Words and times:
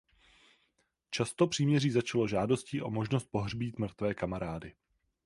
Často 1.11 1.47
příměří 1.47 1.91
začalo 1.91 2.27
žádostí 2.27 2.81
o 2.81 2.89
možnost 2.91 3.25
pohřbít 3.31 3.79
mrtvé 3.79 4.13
kamarády. 4.13 4.73